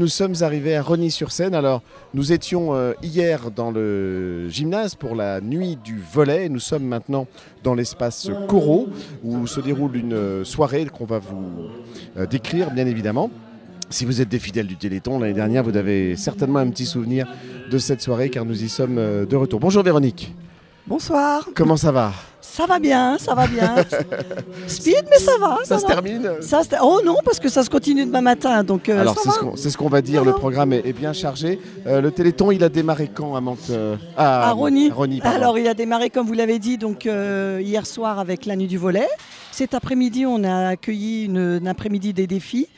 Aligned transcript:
Nous 0.00 0.08
sommes 0.08 0.36
arrivés 0.40 0.76
à 0.76 0.82
Rony-sur-Seine. 0.82 1.54
Alors, 1.54 1.82
nous 2.14 2.32
étions 2.32 2.74
euh, 2.74 2.94
hier 3.02 3.50
dans 3.50 3.70
le 3.70 4.48
gymnase 4.48 4.94
pour 4.94 5.14
la 5.14 5.42
nuit 5.42 5.76
du 5.76 6.00
volet. 6.00 6.48
Nous 6.48 6.58
sommes 6.58 6.84
maintenant 6.84 7.26
dans 7.62 7.74
l'espace 7.74 8.30
Corot 8.48 8.88
où 9.22 9.46
se 9.46 9.60
déroule 9.60 9.94
une 9.94 10.14
euh, 10.14 10.42
soirée 10.42 10.86
qu'on 10.86 11.04
va 11.04 11.18
vous 11.18 11.44
euh, 12.16 12.24
décrire, 12.24 12.70
bien 12.70 12.86
évidemment. 12.86 13.30
Si 13.90 14.06
vous 14.06 14.22
êtes 14.22 14.30
des 14.30 14.38
fidèles 14.38 14.68
du 14.68 14.78
Téléthon, 14.78 15.18
l'année 15.18 15.34
dernière, 15.34 15.64
vous 15.64 15.76
avez 15.76 16.16
certainement 16.16 16.60
un 16.60 16.70
petit 16.70 16.86
souvenir 16.86 17.26
de 17.70 17.76
cette 17.76 18.00
soirée 18.00 18.30
car 18.30 18.46
nous 18.46 18.64
y 18.64 18.70
sommes 18.70 18.96
de 18.96 19.36
retour. 19.36 19.60
Bonjour 19.60 19.82
Véronique. 19.82 20.34
Bonsoir. 20.86 21.46
Comment 21.54 21.76
ça 21.76 21.92
va? 21.92 22.10
Ça 22.52 22.66
va 22.66 22.78
bien, 22.80 23.16
ça 23.18 23.34
va 23.34 23.46
bien. 23.46 23.76
Speed, 24.66 25.04
mais 25.08 25.18
ça 25.18 25.32
va. 25.40 25.58
Ça, 25.64 25.78
se 25.78 25.82
va. 25.86 25.94
termine 25.94 26.30
Ça 26.40 26.62
se- 26.64 26.68
Oh 26.82 27.00
non, 27.04 27.16
parce 27.24 27.38
que 27.38 27.48
ça 27.48 27.62
se 27.62 27.70
continue 27.70 28.04
demain 28.04 28.20
matin, 28.20 28.64
donc 28.64 28.88
euh, 28.88 29.00
Alors 29.00 29.16
c'est 29.18 29.30
ce 29.30 29.38
qu'on 29.38 29.56
ce 29.56 29.90
va 29.90 30.02
dire, 30.02 30.24
le 30.24 30.32
programme 30.32 30.72
est, 30.72 30.84
est 30.86 30.92
bien 30.92 31.12
chargé. 31.12 31.60
Euh, 31.86 32.00
le 32.00 32.10
Téléthon, 32.10 32.50
il 32.50 32.64
a 32.64 32.68
démarré 32.68 33.08
quand 33.14 33.36
à 33.36 33.40
Mantes 33.40 33.70
euh, 33.70 33.96
À 34.16 34.50
Rony. 34.50 34.90
pardon. 34.90 35.20
Alors 35.24 35.58
il 35.58 35.68
a 35.68 35.74
démarré, 35.74 36.10
comme 36.10 36.26
vous 36.26 36.32
l'avez 36.34 36.58
dit, 36.58 36.76
donc 36.76 37.06
euh, 37.06 37.60
hier 37.62 37.86
soir 37.86 38.18
avec 38.18 38.46
la 38.46 38.56
nuit 38.56 38.66
du 38.66 38.78
volet. 38.78 39.06
Cet 39.52 39.72
après-midi, 39.74 40.26
on 40.26 40.42
a 40.44 40.68
accueilli 40.70 41.26
une, 41.26 41.38
un 41.62 41.66
après-midi 41.66 42.12
des 42.12 42.26
défis 42.26 42.68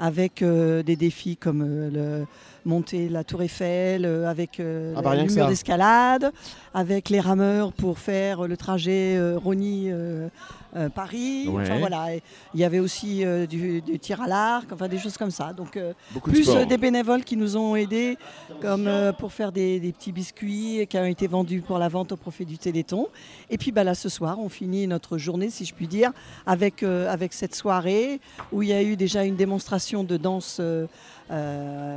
avec 0.00 0.42
des 0.44 0.96
défis 0.96 1.36
comme 1.36 1.64
le 1.92 2.24
monter 2.68 3.08
la 3.08 3.24
tour 3.24 3.42
Eiffel, 3.42 4.04
euh, 4.04 4.28
avec 4.28 4.60
euh, 4.60 4.94
Ah 4.96 5.02
bah, 5.02 5.16
le 5.16 5.24
que 5.26 5.32
mur 5.32 5.48
d'escalade, 5.48 6.30
avec 6.74 7.08
les 7.08 7.18
rameurs 7.20 7.72
pour 7.72 7.98
faire 7.98 8.46
le 8.46 8.56
trajet 8.56 9.16
euh, 9.16 9.38
Rony. 9.38 9.86
euh, 9.90 10.28
euh, 10.76 10.90
Paris, 10.90 11.48
Ouais. 11.48 11.62
enfin 11.62 11.78
voilà, 11.78 12.08
il 12.52 12.60
y 12.60 12.62
avait 12.62 12.78
aussi 12.78 13.24
du, 13.48 13.80
du 13.80 13.98
tir 13.98 14.20
à 14.20 14.26
l'arc, 14.28 14.70
enfin 14.70 14.86
des 14.86 14.98
choses 14.98 15.16
comme 15.16 15.30
ça. 15.30 15.54
Donc 15.54 15.78
de 15.78 15.94
plus 16.20 16.46
des 16.68 16.76
bénévoles 16.76 17.24
qui 17.24 17.38
nous 17.38 17.56
ont 17.56 17.74
aidés, 17.74 18.18
comme 18.60 18.86
pour 19.18 19.32
faire 19.32 19.50
des, 19.50 19.80
des 19.80 19.92
petits 19.92 20.12
biscuits 20.12 20.86
qui 20.86 20.98
ont 20.98 21.06
été 21.06 21.26
vendus 21.26 21.62
pour 21.62 21.78
la 21.78 21.88
vente 21.88 22.12
au 22.12 22.16
profit 22.18 22.44
du 22.44 22.58
Téléthon. 22.58 23.08
Et 23.48 23.56
puis 23.56 23.72
bah, 23.72 23.82
là, 23.82 23.94
ce 23.94 24.10
soir, 24.10 24.38
on 24.38 24.50
finit 24.50 24.86
notre 24.86 25.16
journée, 25.16 25.48
si 25.48 25.64
je 25.64 25.72
puis 25.72 25.88
dire, 25.88 26.12
avec, 26.44 26.82
avec 26.82 27.32
cette 27.32 27.54
soirée 27.54 28.20
où 28.52 28.62
il 28.62 28.68
y 28.68 28.74
a 28.74 28.82
eu 28.82 28.94
déjà 28.96 29.24
une 29.24 29.36
démonstration 29.36 30.04
de 30.04 30.18
danse 30.18 30.60
euh, 30.60 31.96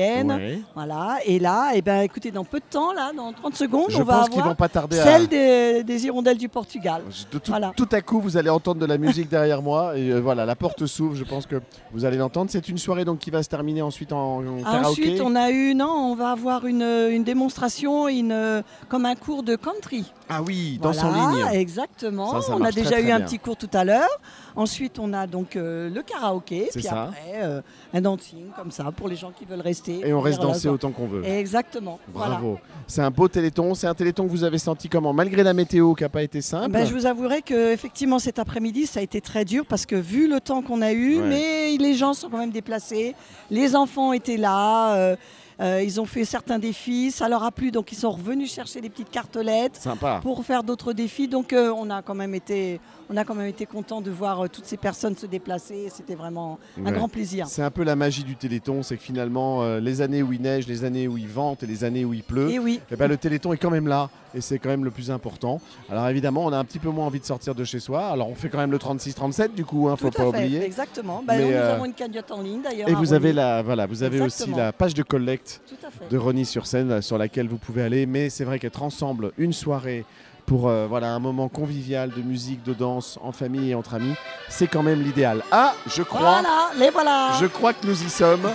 euh. 0.00 0.56
Voilà. 0.74 1.18
Et 1.26 1.38
là, 1.38 1.70
eh 1.74 1.82
ben, 1.82 2.00
écoutez, 2.02 2.30
dans 2.30 2.44
peu 2.44 2.58
de 2.58 2.64
temps, 2.70 2.92
là, 2.92 3.10
dans 3.16 3.32
30 3.32 3.54
secondes, 3.54 3.86
Je 3.90 3.98
on 4.00 4.04
va 4.04 4.18
pense 4.20 4.28
qu'ils 4.28 4.38
avoir 4.38 4.48
vont 4.50 4.56
pas 4.56 4.68
tarder 4.68 4.98
à... 4.98 5.04
celle 5.04 5.26
des, 5.28 5.82
des 5.84 6.06
hirondelles 6.06 6.38
du 6.38 6.48
Portugal. 6.48 7.02
De 7.32 7.38
tout, 7.38 7.50
Voilà. 7.50 7.72
tout 7.76 7.88
à 7.92 8.00
coup, 8.00 8.20
vous 8.20 8.36
allez 8.36 8.50
entendre 8.50 8.80
de 8.80 8.86
la 8.86 8.98
musique 8.98 9.28
derrière 9.28 9.62
moi 9.62 9.96
et 9.96 10.10
euh, 10.10 10.20
voilà, 10.20 10.46
la 10.46 10.56
porte 10.56 10.86
s'ouvre. 10.86 11.14
Je 11.14 11.24
pense 11.24 11.46
que 11.46 11.60
vous 11.92 12.04
allez 12.04 12.16
l'entendre. 12.16 12.50
C'est 12.50 12.68
une 12.68 12.78
soirée 12.78 13.04
donc 13.04 13.18
qui 13.18 13.30
va 13.30 13.42
se 13.42 13.48
terminer 13.48 13.82
ensuite 13.82 14.12
en, 14.12 14.38
en 14.38 14.62
karaoké. 14.62 14.86
Ensuite, 14.86 15.20
on 15.20 15.34
a 15.36 15.50
eu, 15.50 15.74
non, 15.74 15.90
on 16.12 16.14
va 16.14 16.30
avoir 16.30 16.66
une, 16.66 16.82
une 16.82 17.24
démonstration, 17.24 18.08
une, 18.08 18.62
comme 18.88 19.06
un 19.06 19.14
cours 19.14 19.42
de 19.42 19.56
country. 19.56 20.04
Ah 20.28 20.40
oui, 20.42 20.78
danse 20.82 20.98
Voilà, 21.00 21.18
en 21.24 21.30
ligne. 21.30 21.46
Exactement. 21.60 22.40
Ça, 22.40 22.46
ça 22.48 22.52
on 22.52 22.56
a 22.56 22.58
marche 22.60 22.74
déjà 22.74 22.90
très, 22.90 23.00
eu 23.00 23.04
très 23.04 23.12
un 23.12 23.16
bien. 23.18 23.26
petit 23.26 23.38
cours 23.38 23.56
tout 23.56 23.70
à 23.72 23.84
l'heure. 23.84 24.08
Ensuite, 24.56 24.98
on 24.98 25.12
a 25.12 25.26
donc 25.26 25.56
euh, 25.56 25.88
le 25.88 26.02
karaoké. 26.02 26.68
Puis 26.72 26.82
ça. 26.82 27.04
après, 27.04 27.40
euh, 27.42 27.60
un 27.94 28.00
dancing 28.00 28.46
comme 28.56 28.70
ça 28.70 28.84
pour 28.94 29.08
les 29.08 29.16
gens 29.16 29.30
qui 29.30 29.44
veulent 29.44 29.60
rester. 29.60 30.00
Et 30.04 30.12
on 30.12 30.20
reste 30.20 30.40
danser 30.40 30.68
autant 30.68 30.90
qu'on 30.90 31.06
veut. 31.06 31.24
Exactement. 31.24 31.98
Voilà. 32.12 32.34
Bravo. 32.34 32.58
C'est 32.86 33.02
un 33.02 33.10
beau 33.10 33.28
téléthon. 33.28 33.74
C'est 33.74 33.86
un 33.86 33.94
téléthon 33.94 34.24
que 34.24 34.30
vous 34.30 34.44
avez 34.44 34.58
senti 34.58 34.88
comment 34.88 35.12
Malgré 35.12 35.42
la 35.42 35.54
météo 35.54 35.94
qui 35.94 36.02
n'a 36.02 36.08
pas 36.08 36.22
été 36.22 36.40
simple. 36.40 36.70
Ben, 36.70 36.86
je 36.86 36.92
vous 36.92 37.06
avouerai 37.06 37.42
que 37.42 37.72
effectivement 37.72 38.18
cet 38.18 38.38
après-midi 38.38 38.86
ça 38.86 39.00
a 39.00 39.02
été 39.02 39.20
très 39.20 39.44
dur 39.44 39.64
parce 39.66 39.86
que 39.86 39.96
vu 39.96 40.28
le 40.28 40.40
temps 40.40 40.62
qu'on 40.62 40.82
a 40.82 40.92
eu, 40.92 41.20
Ouais. 41.20 41.28
mais 41.28 41.76
les 41.78 41.94
gens 41.94 42.14
sont 42.14 42.28
quand 42.28 42.38
même 42.38 42.50
déplacés, 42.50 43.14
les 43.50 43.74
enfants 43.76 44.12
étaient 44.12 44.36
là, 44.36 44.94
euh, 44.96 45.16
euh, 45.62 45.82
ils 45.82 46.00
ont 46.00 46.06
fait 46.06 46.24
certains 46.24 46.58
défis, 46.58 47.12
ça 47.12 47.28
leur 47.28 47.44
a 47.44 47.52
plu 47.52 47.70
donc 47.70 47.92
ils 47.92 47.98
sont 47.98 48.10
revenus 48.10 48.52
chercher 48.52 48.80
des 48.80 48.90
petites 48.90 49.10
cartelettes 49.10 49.76
Sympa. 49.76 50.18
pour 50.22 50.44
faire 50.44 50.64
d'autres 50.64 50.92
défis. 50.92 51.28
Donc 51.28 51.52
euh, 51.52 51.72
on 51.76 51.88
a 51.88 52.02
quand 52.02 52.14
même 52.14 52.34
été, 52.34 52.80
on 53.08 53.16
a 53.16 53.24
quand 53.24 53.34
même 53.34 53.46
été 53.46 53.64
content 53.66 54.00
de 54.00 54.10
voir 54.10 54.40
euh, 54.40 54.48
toutes 54.48 54.66
ces 54.66 54.76
personnes 54.76 55.16
se 55.16 55.26
déplacer. 55.26 55.88
C'était 55.94 56.16
vraiment 56.16 56.58
un 56.84 56.90
grand 56.90 57.08
plaisir. 57.08 57.46
C'est 57.46 57.62
un 57.62 57.70
peu 57.70 57.84
la 57.84 57.94
magie 57.94 58.24
du 58.24 58.34
téléthon, 58.34 58.82
c'est 58.82 58.96
que 58.96 59.02
finalement, 59.02 59.76
les 59.78 60.00
années 60.00 60.22
où 60.22 60.32
il 60.32 60.42
neige, 60.42 60.66
les 60.66 60.84
années 60.84 61.06
où 61.06 61.16
il 61.16 61.28
vente 61.28 61.62
et 61.62 61.66
les 61.66 61.84
années 61.84 62.04
où 62.04 62.12
il 62.12 62.22
pleut, 62.22 62.50
Et 62.50 62.58
oui, 62.58 62.80
eh 62.90 62.96
ben, 62.96 63.06
le 63.06 63.16
téléthon 63.16 63.52
est 63.52 63.58
quand 63.58 63.70
même 63.70 63.86
là 63.86 64.10
et 64.34 64.40
c'est 64.40 64.58
quand 64.58 64.68
même 64.68 64.84
le 64.84 64.90
plus 64.90 65.10
important. 65.10 65.60
Alors 65.90 66.08
évidemment, 66.08 66.44
on 66.44 66.52
a 66.52 66.56
un 66.56 66.64
petit 66.64 66.78
peu 66.78 66.88
moins 66.88 67.06
envie 67.06 67.20
de 67.20 67.24
sortir 67.24 67.54
de 67.54 67.64
chez 67.64 67.80
soi. 67.80 68.06
Alors 68.06 68.28
on 68.28 68.34
fait 68.34 68.48
quand 68.48 68.58
même 68.58 68.70
le 68.70 68.78
36-37 68.78 69.54
du 69.54 69.64
coup, 69.64 69.88
hein, 69.88 69.96
faut 69.96 70.10
tout 70.10 70.16
pas 70.16 70.30
fait, 70.32 70.44
oublier. 70.44 70.64
exactement. 70.64 71.22
Ben, 71.26 71.38
Mais, 71.38 71.50
nous 71.50 71.56
avons 71.56 71.84
une 71.84 71.94
cagnotte 71.94 72.30
en 72.30 72.40
ligne 72.40 72.62
d'ailleurs. 72.62 72.88
Et 72.88 72.94
vous 72.94 73.12
avez 73.12 73.32
la, 73.32 73.62
voilà, 73.62 73.86
vous 73.86 74.02
avez 74.02 74.20
aussi 74.20 74.50
la 74.52 74.72
page 74.72 74.94
de 74.94 75.02
collecte 75.02 75.51
Tout 75.68 75.86
à 75.86 75.90
fait. 75.90 76.08
de 76.10 76.18
Rony-sur-Seine 76.18 77.02
sur 77.02 77.18
laquelle 77.18 77.48
vous 77.48 77.58
pouvez 77.58 77.82
aller. 77.82 78.06
Mais 78.06 78.30
c'est 78.30 78.44
vrai 78.44 78.58
qu'être 78.58 78.82
ensemble 78.82 79.32
une 79.38 79.52
soirée 79.52 80.04
pour 80.46 80.68
euh, 80.68 80.86
voilà 80.88 81.12
un 81.14 81.18
moment 81.18 81.48
convivial 81.48 82.10
de 82.10 82.22
musique, 82.22 82.62
de 82.64 82.74
danse 82.74 83.18
en 83.22 83.32
famille 83.32 83.70
et 83.70 83.74
entre 83.74 83.94
amis, 83.94 84.14
c'est 84.48 84.66
quand 84.66 84.82
même 84.82 85.02
l'idéal. 85.02 85.42
Ah, 85.50 85.74
je 85.86 86.02
crois. 86.02 86.20
Voilà, 86.20 86.70
les 86.78 86.90
voilà. 86.90 87.30
Je 87.40 87.46
crois 87.46 87.72
que 87.72 87.86
nous 87.86 88.02
y 88.02 88.10
sommes. 88.10 88.50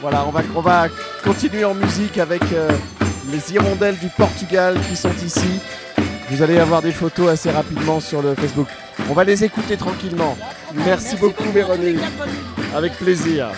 Voilà, 0.00 0.24
on 0.26 0.30
va, 0.30 0.42
on 0.54 0.60
va 0.60 0.88
continuer 1.24 1.64
en 1.64 1.74
musique 1.74 2.18
avec 2.18 2.42
euh, 2.52 2.70
les 3.30 3.54
hirondelles 3.54 3.98
du 3.98 4.08
Portugal 4.08 4.76
qui 4.88 4.96
sont 4.96 5.14
ici. 5.24 5.60
Vous 6.28 6.42
allez 6.42 6.58
avoir 6.58 6.82
des 6.82 6.92
photos 6.92 7.28
assez 7.28 7.50
rapidement 7.50 8.00
sur 8.00 8.20
le 8.20 8.34
Facebook. 8.34 8.68
On 9.08 9.14
va 9.14 9.24
les 9.24 9.44
écouter 9.44 9.76
tranquillement. 9.76 10.36
Merci, 10.74 11.16
beaucoup, 11.16 11.42
tous 11.42 11.44
les 11.44 11.52
Véronique. 11.52 12.00
Avec 12.74 12.94
plaisir. 12.94 13.50